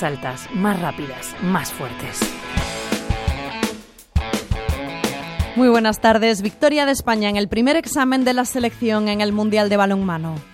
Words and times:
más 0.00 0.02
altas, 0.02 0.48
más 0.54 0.80
rápidas, 0.80 1.34
más 1.42 1.72
fuertes. 1.72 2.20
Muy 5.56 5.68
buenas 5.68 6.00
tardes. 6.00 6.42
Victoria 6.42 6.86
de 6.86 6.92
España 6.92 7.28
en 7.28 7.36
el 7.36 7.48
primer 7.48 7.76
examen 7.76 8.24
de 8.24 8.32
la 8.32 8.44
selección 8.44 9.08
en 9.08 9.20
el 9.20 9.32
Mundial 9.32 9.68
de 9.68 9.76
Balonmano. 9.76 10.49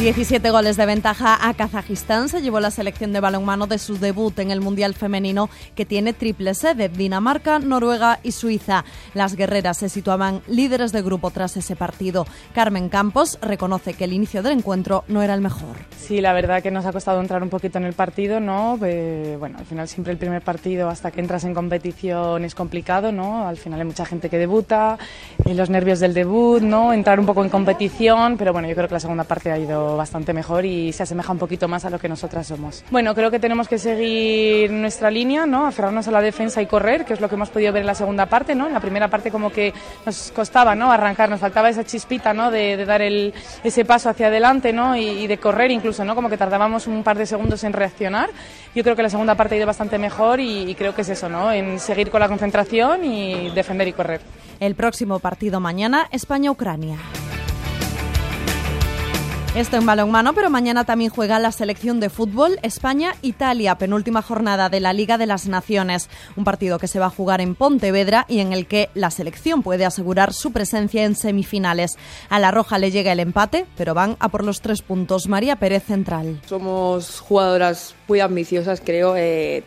17 0.00 0.48
goles 0.50 0.78
de 0.78 0.86
ventaja 0.86 1.46
a 1.46 1.52
Kazajistán 1.52 2.30
se 2.30 2.40
llevó 2.40 2.58
la 2.58 2.70
selección 2.70 3.12
de 3.12 3.20
balonmano 3.20 3.66
de 3.66 3.76
su 3.76 3.98
debut 3.98 4.38
en 4.38 4.50
el 4.50 4.62
Mundial 4.62 4.94
Femenino 4.94 5.50
que 5.74 5.84
tiene 5.84 6.14
triple 6.14 6.54
sede, 6.54 6.88
Dinamarca, 6.88 7.58
Noruega 7.58 8.18
y 8.22 8.32
Suiza. 8.32 8.86
Las 9.12 9.36
guerreras 9.36 9.76
se 9.76 9.90
situaban 9.90 10.40
líderes 10.48 10.92
de 10.92 11.02
grupo 11.02 11.30
tras 11.30 11.58
ese 11.58 11.76
partido. 11.76 12.26
Carmen 12.54 12.88
Campos 12.88 13.38
reconoce 13.42 13.92
que 13.92 14.04
el 14.04 14.14
inicio 14.14 14.42
del 14.42 14.54
encuentro 14.54 15.04
no 15.06 15.20
era 15.20 15.34
el 15.34 15.42
mejor. 15.42 15.76
Sí, 15.98 16.22
la 16.22 16.32
verdad 16.32 16.62
que 16.62 16.70
nos 16.70 16.86
ha 16.86 16.92
costado 16.92 17.20
entrar 17.20 17.42
un 17.42 17.50
poquito 17.50 17.76
en 17.76 17.84
el 17.84 17.92
partido, 17.92 18.40
¿no? 18.40 18.78
Eh, 18.82 19.36
bueno, 19.38 19.58
al 19.58 19.66
final 19.66 19.86
siempre 19.86 20.14
el 20.14 20.18
primer 20.18 20.40
partido 20.40 20.88
hasta 20.88 21.10
que 21.10 21.20
entras 21.20 21.44
en 21.44 21.52
competición 21.52 22.46
es 22.46 22.54
complicado, 22.54 23.12
¿no? 23.12 23.46
Al 23.46 23.58
final 23.58 23.80
hay 23.80 23.86
mucha 23.86 24.06
gente 24.06 24.30
que 24.30 24.38
debuta, 24.38 24.96
y 25.44 25.52
los 25.52 25.68
nervios 25.68 26.00
del 26.00 26.14
debut, 26.14 26.62
¿no? 26.62 26.94
Entrar 26.94 27.20
un 27.20 27.26
poco 27.26 27.44
en 27.44 27.50
competición, 27.50 28.38
pero 28.38 28.54
bueno, 28.54 28.66
yo 28.66 28.74
creo 28.74 28.88
que 28.88 28.94
la 28.94 29.00
segunda 29.00 29.24
parte 29.24 29.52
ha 29.52 29.58
ido 29.58 29.89
bastante 29.96 30.32
mejor 30.32 30.64
y 30.64 30.92
se 30.92 31.02
asemeja 31.02 31.32
un 31.32 31.38
poquito 31.38 31.68
más 31.68 31.84
a 31.84 31.90
lo 31.90 31.98
que 31.98 32.08
nosotras 32.08 32.46
somos. 32.46 32.84
Bueno, 32.90 33.14
creo 33.14 33.30
que 33.30 33.38
tenemos 33.38 33.68
que 33.68 33.78
seguir 33.78 34.70
nuestra 34.70 35.10
línea, 35.10 35.46
¿no? 35.46 35.66
aferrarnos 35.66 36.08
a 36.08 36.10
la 36.10 36.20
defensa 36.20 36.62
y 36.62 36.66
correr, 36.66 37.04
que 37.04 37.14
es 37.14 37.20
lo 37.20 37.28
que 37.28 37.34
hemos 37.34 37.50
podido 37.50 37.72
ver 37.72 37.82
en 37.82 37.86
la 37.86 37.94
segunda 37.94 38.26
parte. 38.26 38.54
¿no? 38.54 38.66
En 38.66 38.72
la 38.72 38.80
primera 38.80 39.08
parte 39.08 39.30
como 39.30 39.50
que 39.50 39.72
nos 40.04 40.32
costaba 40.32 40.74
¿no? 40.74 40.90
arrancar, 40.90 41.28
nos 41.28 41.40
faltaba 41.40 41.68
esa 41.68 41.84
chispita 41.84 42.32
¿no? 42.32 42.50
de, 42.50 42.84
dar 42.84 43.02
el, 43.02 43.32
ese 43.64 43.84
paso 43.84 44.08
hacia 44.08 44.28
adelante 44.28 44.72
¿no? 44.72 44.96
Y, 44.96 45.26
de 45.26 45.38
correr 45.38 45.70
incluso, 45.70 46.04
¿no? 46.04 46.14
como 46.14 46.28
que 46.28 46.36
tardábamos 46.36 46.86
un 46.86 47.02
par 47.02 47.16
de 47.16 47.26
segundos 47.26 47.62
en 47.64 47.72
reaccionar. 47.72 48.30
Yo 48.74 48.82
creo 48.82 48.96
que 48.96 49.02
la 49.02 49.10
segunda 49.10 49.34
parte 49.34 49.54
ha 49.54 49.58
ido 49.58 49.66
bastante 49.66 49.98
mejor 49.98 50.40
y, 50.40 50.70
y 50.70 50.74
creo 50.74 50.94
que 50.94 51.02
es 51.02 51.08
eso, 51.08 51.28
¿no? 51.28 51.52
en 51.52 51.78
seguir 51.78 52.10
con 52.10 52.20
la 52.20 52.28
concentración 52.28 53.04
y 53.04 53.50
defender 53.50 53.88
y 53.88 53.92
correr. 53.92 54.20
El 54.58 54.74
próximo 54.74 55.18
partido 55.18 55.60
mañana, 55.60 56.08
España-Ucrania. 56.10 56.98
Esto 59.56 59.76
en 59.76 59.84
balonmano, 59.84 60.32
pero 60.32 60.48
mañana 60.48 60.84
también 60.84 61.10
juega 61.10 61.40
la 61.40 61.50
selección 61.50 61.98
de 61.98 62.08
fútbol 62.08 62.60
España-Italia, 62.62 63.74
penúltima 63.74 64.22
jornada 64.22 64.68
de 64.68 64.78
la 64.78 64.92
Liga 64.92 65.18
de 65.18 65.26
las 65.26 65.48
Naciones. 65.48 66.08
Un 66.36 66.44
partido 66.44 66.78
que 66.78 66.86
se 66.86 67.00
va 67.00 67.06
a 67.06 67.10
jugar 67.10 67.40
en 67.40 67.56
Pontevedra 67.56 68.26
y 68.28 68.38
en 68.38 68.52
el 68.52 68.68
que 68.68 68.90
la 68.94 69.10
selección 69.10 69.64
puede 69.64 69.84
asegurar 69.84 70.34
su 70.34 70.52
presencia 70.52 71.04
en 71.04 71.16
semifinales. 71.16 71.98
A 72.28 72.38
la 72.38 72.52
Roja 72.52 72.78
le 72.78 72.92
llega 72.92 73.10
el 73.10 73.18
empate, 73.18 73.66
pero 73.76 73.92
van 73.92 74.16
a 74.20 74.28
por 74.28 74.44
los 74.44 74.60
tres 74.60 74.82
puntos. 74.82 75.26
María 75.26 75.56
Pérez 75.56 75.82
Central. 75.82 76.40
Somos 76.46 77.18
jugadoras 77.18 77.96
muy 78.06 78.20
ambiciosas, 78.20 78.80
creo. 78.80 79.16
Eh, 79.16 79.64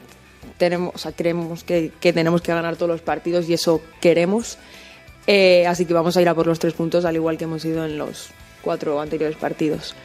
tenemos, 0.58 1.06
creemos 1.18 1.66
que, 1.66 1.92
tenemos 2.00 2.42
que 2.42 2.54
ganar 2.54 2.78
todos 2.78 2.90
los 2.90 3.02
partidos 3.02 3.50
y 3.50 3.54
eso 3.54 3.82
queremos. 4.00 4.58
Eh, 5.28 5.68
así 5.68 5.86
que 5.86 5.94
vamos 5.94 6.16
a 6.16 6.22
ir 6.22 6.30
a 6.30 6.34
por 6.34 6.48
los 6.48 6.60
tres 6.60 6.74
puntos, 6.74 7.04
al 7.04 7.16
igual 7.16 7.38
que 7.38 7.44
hemos 7.44 7.66
ido 7.66 7.84
en 7.84 7.98
los 7.98 8.30
cuatro 8.64 9.00
anteriores 9.00 9.38
partidos. 9.38 9.96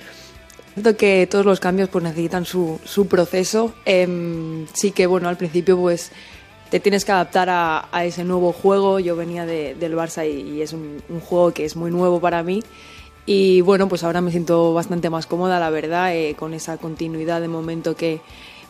Siento 0.75 0.97
que 0.97 1.27
todos 1.27 1.45
los 1.45 1.61
cambios 1.61 1.89
pues 1.89 2.05
necesitan 2.05 2.45
su, 2.45 2.79
su 2.85 3.09
proceso. 3.09 3.75
Em, 3.85 4.67
sí 4.75 4.93
que 4.93 5.07
bueno, 5.07 5.29
al 5.29 5.37
principio 5.37 5.77
pues 5.77 6.13
te 6.71 6.81
tienes 6.81 7.05
que 7.05 7.13
adaptar 7.13 7.49
a, 7.51 7.89
a 7.91 8.05
ese 8.05 8.25
nuevo 8.25 8.53
juego. 8.53 9.01
Yo 9.01 9.17
venía 9.17 9.47
de, 9.47 9.75
del 9.75 9.95
Barça 9.95 10.29
y, 10.31 10.63
es 10.63 10.73
un, 10.73 11.03
un, 11.09 11.21
juego 11.21 11.53
que 11.53 11.65
es 11.65 11.77
muy 11.77 11.91
nuevo 11.91 12.21
para 12.21 12.43
mí. 12.43 12.63
Y 13.27 13.61
bueno, 13.61 13.89
pues 13.89 14.05
ahora 14.05 14.21
me 14.21 14.31
siento 14.31 14.73
bastante 14.73 15.11
más 15.11 15.27
cómoda, 15.27 15.61
la 15.61 15.71
verdad, 15.71 16.15
eh, 16.15 16.35
con 16.39 16.55
esa 16.55 16.77
continuidad 16.79 17.41
de 17.41 17.49
momento 17.49 17.95
que, 17.97 18.21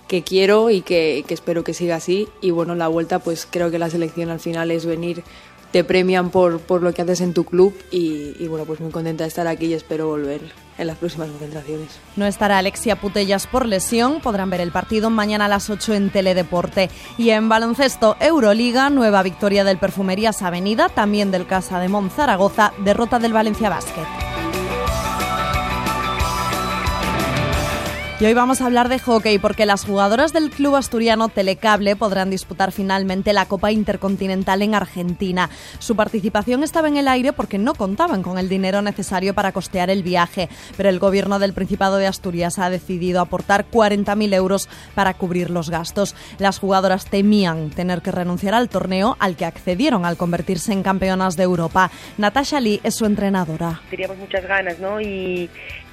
que 0.09 0.23
quiero 0.23 0.71
y 0.71 0.81
que, 0.81 1.25
que, 1.29 1.35
espero 1.35 1.63
que 1.63 1.75
siga 1.75 1.97
así. 1.97 2.29
Y 2.41 2.51
bueno, 2.51 2.75
la 2.75 2.89
vuelta, 2.89 3.19
pues 3.19 3.47
creo 3.49 3.71
que 3.71 3.79
la 3.79 3.91
selección 3.91 4.31
al 4.31 4.41
final 4.41 4.71
es 4.71 4.87
venir 4.87 5.23
te 5.71 5.85
premian 5.85 6.31
por, 6.31 6.61
por 6.61 6.83
lo 6.83 6.93
que 6.93 7.03
haces 7.03 7.21
en 7.21 7.35
tu 7.35 7.45
club 7.45 7.75
y, 7.91 8.47
bueno, 8.49 8.65
pues 8.65 8.81
muy 8.81 8.91
contenta 8.91 9.25
de 9.25 9.29
estar 9.29 9.47
aquí 9.47 9.67
y 9.67 9.75
espero 9.75 10.09
volver 10.09 10.41
en 10.79 10.87
las 10.87 10.97
próximas 10.97 11.29
concentraciones. 11.29 11.99
No 12.17 12.27
estará 12.27 12.59
Alexia 12.59 12.97
Putellas 12.97 13.47
por 13.47 13.67
lesión, 13.67 14.21
podrán 14.21 14.51
ver 14.51 14.61
el 14.61 14.73
partido 14.73 15.11
mañana 15.11 15.47
a 15.47 15.49
las 15.49 15.71
8 15.71 15.95
en 15.95 16.11
Teledeporte. 16.11 16.89
Y 17.17 17.31
en 17.31 17.49
baloncesto, 17.49 18.17
Euroliga, 18.21 18.89
nueva 18.91 19.23
victoria 19.23 19.65
del 19.65 19.79
Perfumerías 19.79 20.43
Avenida, 20.43 20.89
también 20.89 21.31
del 21.31 21.47
Casa 21.47 21.81
de 21.81 21.89
Monzaragoza, 21.89 22.73
derrota 22.85 23.19
del 23.19 23.33
Valencia 23.33 23.69
Basket. 23.69 24.28
Y 28.21 28.25
hoy 28.25 28.35
vamos 28.35 28.61
a 28.61 28.67
hablar 28.67 28.89
de 28.89 28.99
hockey 28.99 29.39
porque 29.39 29.65
las 29.65 29.85
jugadoras 29.85 30.33
del 30.33 30.51
club 30.51 30.75
asturiano 30.75 31.29
Telecable 31.29 31.95
podrán 31.95 32.31
disputar 32.31 32.73
finalmente 32.73 33.33
la 33.33 33.47
Copa 33.47 33.71
Intercontinental 33.71 34.61
en 34.63 34.75
Argentina. 34.75 35.51
Su 35.79 35.95
participación 35.95 36.65
estaba 36.65 36.89
en 36.89 36.97
el 36.97 37.07
aire 37.07 37.33
porque 37.33 37.59
no 37.59 37.75
contaban 37.75 38.25
con 38.25 38.37
el 38.37 38.49
dinero 38.49 38.83
necesario 38.83 39.35
para 39.35 39.53
costear 39.53 39.89
el 39.89 40.03
viaje, 40.03 40.49
pero 40.77 40.89
el 40.89 40.99
gobierno 40.99 41.39
del 41.39 41.53
Principado 41.53 41.97
de 41.99 42.09
Asturias 42.09 42.59
ha 42.59 42.71
decidido 42.71 43.21
aportar 43.21 43.67
40.000 43.71 44.35
euros 44.35 44.69
para 44.97 45.15
cubrir 45.15 45.51
los 45.51 45.71
gastos. 45.71 46.17
Las 46.41 46.59
jugadoras 46.59 47.07
temían 47.07 47.71
tener 47.71 48.03
que 48.03 48.11
renunciar 48.11 48.55
al 48.55 48.69
torneo 48.69 49.17
al 49.21 49.37
que 49.37 49.45
accedieron 49.45 50.05
al 50.05 50.17
convertirse 50.17 50.73
en 50.73 50.83
campeonas 50.83 51.37
de 51.37 51.45
Europa. 51.45 51.93
Natasha 52.17 52.59
Lee 52.59 52.81
es 52.83 52.97
su 52.97 53.07
entrenadora. 53.07 53.81
Teníamos 53.91 54.19
muchas 54.19 54.45
ganas, 54.45 54.81
¿no? 54.81 55.01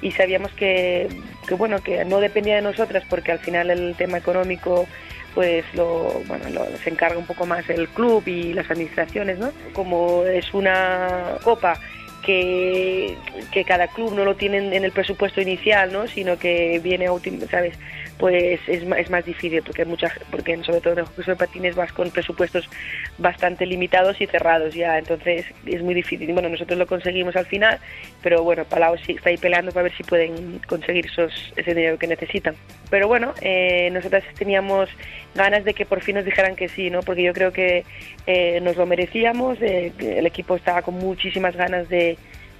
Y 0.02 0.12
sabíamos 0.12 0.52
que, 0.52 1.08
que 1.46 1.54
bueno, 1.54 1.82
que 1.82 2.04
no 2.04 2.20
dependía 2.20 2.56
de 2.56 2.62
nosotras 2.62 3.04
porque 3.08 3.32
al 3.32 3.38
final 3.38 3.70
el 3.70 3.94
tema 3.96 4.18
económico 4.18 4.86
pues 5.34 5.64
lo, 5.74 6.22
bueno, 6.26 6.48
lo, 6.48 6.66
se 6.78 6.88
encarga 6.88 7.18
un 7.18 7.26
poco 7.26 7.44
más 7.44 7.68
el 7.68 7.88
club 7.88 8.26
y 8.26 8.54
las 8.54 8.70
administraciones, 8.70 9.38
¿no? 9.38 9.52
Como 9.74 10.24
es 10.24 10.54
una 10.54 11.36
copa 11.44 11.78
que, 12.22 13.16
que 13.52 13.64
cada 13.64 13.86
club 13.88 14.14
no 14.14 14.24
lo 14.24 14.34
tiene 14.34 14.56
en 14.74 14.82
el 14.84 14.92
presupuesto 14.92 15.42
inicial, 15.42 15.92
¿no? 15.92 16.08
Sino 16.08 16.38
que 16.38 16.80
viene 16.82 17.06
a 17.06 17.12
¿sabes? 17.50 17.76
Pues 18.18 18.60
es, 18.66 18.82
es 18.82 19.10
más 19.10 19.24
difícil 19.24 19.62
porque 19.62 19.84
mucha 19.84 20.10
porque 20.30 20.56
sobre 20.64 20.80
todo 20.80 20.94
en 20.94 20.98
el 21.00 21.04
juego 21.04 21.32
de 21.32 21.36
patines 21.36 21.76
vas 21.76 21.92
con 21.92 22.10
presupuestos 22.10 22.68
bastante 23.18 23.66
limitados 23.66 24.20
y 24.20 24.26
cerrados 24.26 24.74
ya 24.74 24.98
entonces 24.98 25.44
es 25.66 25.82
muy 25.82 25.94
difícil. 25.94 26.32
Bueno 26.32 26.48
nosotros 26.48 26.78
lo 26.78 26.86
conseguimos 26.86 27.36
al 27.36 27.46
final 27.46 27.78
pero 28.22 28.42
bueno 28.42 28.64
Palau 28.64 28.96
sí 28.98 29.12
está 29.12 29.30
ahí 29.30 29.36
peleando 29.36 29.72
para 29.72 29.84
ver 29.84 29.96
si 29.96 30.02
pueden 30.02 30.60
conseguir 30.66 31.06
esos, 31.06 31.52
ese 31.56 31.74
dinero 31.74 31.98
que 31.98 32.06
necesitan. 32.06 32.54
Pero 32.90 33.08
bueno 33.08 33.34
eh, 33.42 33.90
nosotras 33.92 34.24
teníamos 34.38 34.88
ganas 35.34 35.64
de 35.64 35.74
que 35.74 35.84
por 35.84 36.00
fin 36.00 36.16
nos 36.16 36.24
dijeran 36.24 36.56
que 36.56 36.68
sí 36.68 36.90
no 36.90 37.00
porque 37.00 37.22
yo 37.22 37.34
creo 37.34 37.52
que 37.52 37.84
eh, 38.26 38.60
nos 38.62 38.76
lo 38.76 38.86
merecíamos 38.86 39.60
eh, 39.60 39.92
el 39.98 40.26
equipo 40.26 40.56
estaba 40.56 40.82
con 40.82 40.94
muchísimas 40.94 41.54
ganas 41.54 41.88
de 41.88 42.16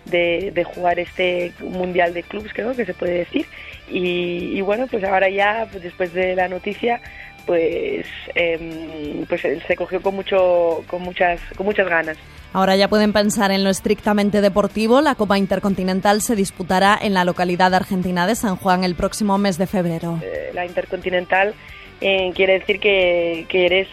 de, 0.07 0.65
jugar 0.65 0.99
este 0.99 1.53
mundial 1.61 2.15
de 2.15 2.23
clubes, 2.23 2.53
creo 2.53 2.75
que 2.75 2.87
se 2.87 2.95
puede 2.95 3.19
decir. 3.19 3.47
Y, 3.89 4.61
bueno, 4.63 4.87
pues 4.91 5.05
ahora 5.05 5.29
ya, 5.29 5.69
pues 5.71 5.83
después 5.83 6.13
de 6.13 6.35
la 6.35 6.49
noticia, 6.49 7.01
pues, 7.45 8.07
em, 8.35 9.25
pues 9.29 9.43
se 9.43 9.77
cogió 9.77 10.03
con, 10.03 10.17
mucho, 10.17 10.83
con, 10.89 11.03
muchas, 11.03 11.41
con 11.57 11.67
muchas 11.67 11.89
ganas. 11.89 12.17
Ahora 12.53 12.75
ya 12.75 12.89
pueden 12.89 13.13
pensar 13.13 13.51
en 13.51 13.63
lo 13.63 13.71
estrictamente 13.71 14.41
deportivo. 14.41 15.01
La 15.01 15.15
Copa 15.15 15.39
Intercontinental 15.39 16.23
se 16.23 16.35
disputará 16.35 16.99
en 17.01 17.15
la 17.15 17.25
localidad 17.25 17.75
argentina 17.75 18.27
de 18.27 18.35
San 18.35 18.57
Juan 18.57 18.83
el 18.83 18.95
próximo 18.95 19.39
mes 19.39 19.59
de 19.59 19.67
febrero. 19.67 20.19
Eh, 20.23 20.51
la 20.55 20.65
Intercontinental 20.65 21.55
eh, 22.01 22.33
quiere 22.35 22.59
decir 22.59 22.81
que, 22.81 23.47
que 23.49 23.67
eres 23.67 23.89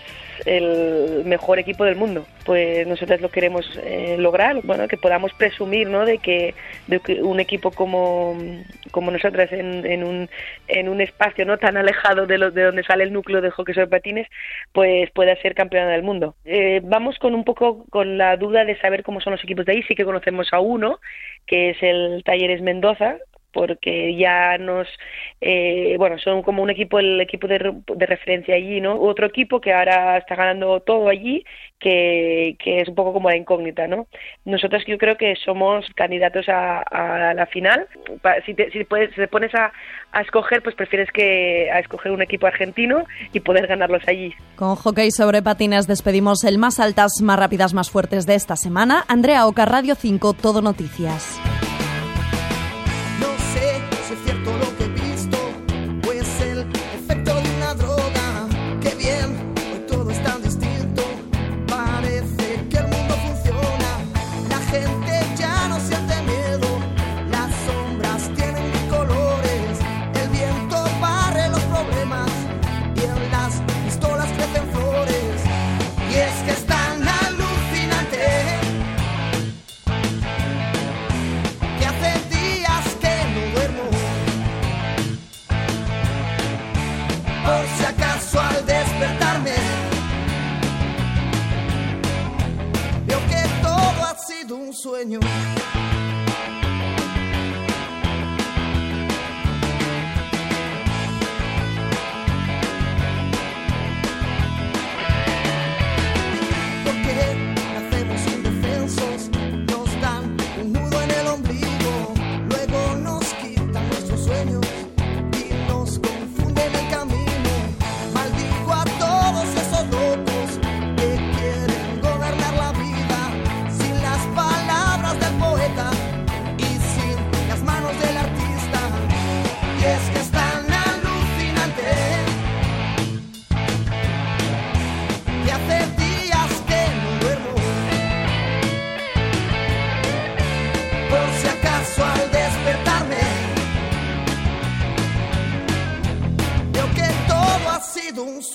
el 0.46 1.24
mejor 1.26 1.60
equipo 1.60 1.86
del 1.86 1.96
mundo. 1.96 2.26
Pues 2.46 2.86
nosotros 2.88 3.22
lo 3.22 3.30
queremos 3.30 3.66
eh, 3.84 4.18
lograr, 4.20 4.60
bueno, 4.64 4.88
que 4.88 4.98
podamos 4.98 5.34
presumir, 5.34 5.88
¿no? 5.90 6.06
De 6.06 6.18
que, 6.18 6.54
de 6.88 7.00
que 7.00 7.22
un 7.22 7.40
equipo 7.40 7.72
como, 7.72 8.38
como 8.92 9.12
nosotras 9.12 9.52
en, 9.52 9.86
en, 9.86 10.04
un, 10.04 10.30
en 10.68 10.90
un 10.90 11.02
espacio 11.02 11.46
no 11.46 11.58
tan 11.58 11.78
alejado 11.78 12.26
de, 12.26 12.38
lo, 12.38 12.52
de 12.52 12.64
donde 12.64 12.84
sale 12.84 13.04
el 13.04 13.14
núcleo 13.14 13.42
de 13.42 13.52
hockey 13.52 13.74
sobre 13.74 13.88
patines, 13.88 14.28
pues 14.72 15.10
pueda 15.12 15.36
ser 15.38 15.56
campeona 15.56 15.90
del 15.90 16.04
mundo. 16.04 16.36
Eh, 16.46 16.82
vamos 16.84 17.18
con 17.20 17.34
un 17.34 17.44
poco 17.44 17.86
con 17.90 18.18
la 18.18 18.36
duda 18.38 18.66
de 18.66 18.78
saber 18.80 19.04
cómo 19.04 19.22
son 19.22 19.32
los 19.32 19.44
equipos 19.44 19.66
de 19.66 19.74
ahí. 19.74 19.84
Sí 19.84 19.96
que 19.96 20.06
conocemos 20.06 20.48
a 20.52 20.60
uno, 20.60 21.00
que 21.46 21.72
es 21.72 21.78
el 21.82 22.24
Talleres 22.24 22.62
Mendoza, 22.62 23.18
porque 23.54 24.16
ya 24.18 24.58
nos, 24.58 24.88
eh, 25.40 25.96
bueno, 25.98 26.18
son 26.18 26.42
como 26.42 26.64
un 26.64 26.70
equipo, 26.70 27.00
el 27.00 27.22
equipo 27.22 27.48
de, 27.48 27.60
referencia 27.88 28.56
allí, 28.56 28.82
¿no? 28.82 29.00
Otro 29.00 29.28
equipo 29.28 29.62
que 29.62 29.72
ahora 29.72 30.18
está 30.18 30.36
ganando 30.36 30.82
todo 30.82 31.08
allí, 31.08 31.46
que, 31.80 32.56
que 32.60 32.82
es 32.82 32.88
un 32.88 32.96
poco 32.96 33.14
como 33.14 33.30
la 33.30 33.38
incógnita, 33.38 33.88
¿no? 33.88 34.08
Nosotros 34.46 34.84
yo 34.88 34.98
creo 34.98 35.16
que 35.18 35.36
somos 35.36 35.86
candidatos 35.96 36.48
a, 36.50 37.34
la 37.36 37.46
final. 37.46 37.88
Si 38.46 38.54
te, 38.54 38.72
si 38.72 38.84
puedes, 38.84 39.10
si 39.12 39.18
te 39.18 39.28
pones 39.28 39.54
a, 39.54 39.72
a, 40.12 40.22
escoger, 40.22 40.62
pues 40.62 40.76
prefieres 40.76 41.10
que 41.12 41.70
a 41.72 41.80
escoger 41.80 42.12
un 42.12 42.22
equipo 42.22 42.48
argentino 42.48 43.04
y 43.34 43.40
poder 43.40 43.68
ganarlos 43.68 44.04
allí. 44.08 44.34
Con 44.56 44.76
hockey 44.76 45.12
sobre 45.12 45.42
patines 45.42 45.88
despedimos 45.88 46.44
el 46.44 46.58
más 46.58 46.80
altas, 46.80 47.12
más 47.22 47.38
rápidas, 47.38 47.74
más 47.74 47.92
fuertes 47.92 48.26
de 48.26 48.36
esta 48.36 48.56
semana. 48.56 49.04
Andrea 49.08 49.46
Oca, 49.46 49.66
Radio 49.66 49.96
5, 49.96 50.34
Todo 50.34 50.62
Noticias. 50.62 51.53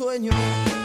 Sueño 0.08 0.77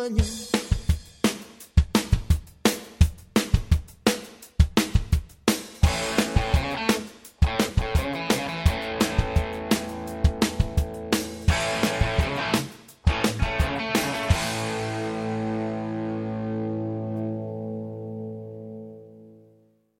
sueño. 0.00 0.39